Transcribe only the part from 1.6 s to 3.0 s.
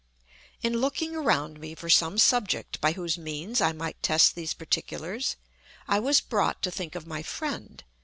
for some subject by